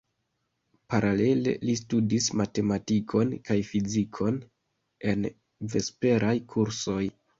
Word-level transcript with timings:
Paralele 0.93 1.51
li 1.67 1.75
studis 1.81 2.29
matematikon 2.41 3.35
kaj 3.49 3.57
fizikon 3.69 4.41
en 5.13 5.29
vesperaj 5.75 6.35
kursoj. 6.57 7.01